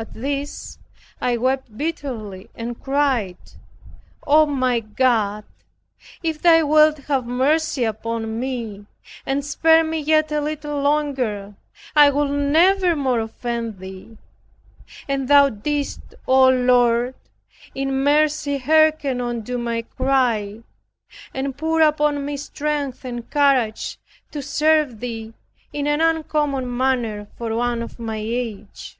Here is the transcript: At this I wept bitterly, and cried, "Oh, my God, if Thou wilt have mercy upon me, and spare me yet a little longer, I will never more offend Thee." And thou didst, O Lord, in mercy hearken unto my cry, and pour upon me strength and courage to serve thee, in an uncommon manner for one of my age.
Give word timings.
At 0.00 0.14
this 0.14 0.78
I 1.20 1.36
wept 1.38 1.76
bitterly, 1.76 2.48
and 2.54 2.80
cried, 2.80 3.36
"Oh, 4.24 4.46
my 4.46 4.78
God, 4.78 5.42
if 6.22 6.40
Thou 6.40 6.66
wilt 6.68 6.98
have 7.08 7.26
mercy 7.26 7.82
upon 7.82 8.38
me, 8.38 8.86
and 9.26 9.44
spare 9.44 9.82
me 9.82 9.98
yet 9.98 10.30
a 10.30 10.40
little 10.40 10.80
longer, 10.80 11.56
I 11.96 12.10
will 12.10 12.28
never 12.28 12.94
more 12.94 13.18
offend 13.18 13.80
Thee." 13.80 14.16
And 15.08 15.26
thou 15.26 15.48
didst, 15.48 16.14
O 16.28 16.48
Lord, 16.48 17.16
in 17.74 18.04
mercy 18.04 18.58
hearken 18.58 19.20
unto 19.20 19.58
my 19.58 19.82
cry, 19.82 20.62
and 21.34 21.56
pour 21.58 21.80
upon 21.80 22.24
me 22.24 22.36
strength 22.36 23.04
and 23.04 23.28
courage 23.28 23.98
to 24.30 24.42
serve 24.42 25.00
thee, 25.00 25.34
in 25.72 25.88
an 25.88 26.00
uncommon 26.00 26.76
manner 26.76 27.26
for 27.36 27.52
one 27.56 27.82
of 27.82 27.98
my 27.98 28.18
age. 28.18 28.94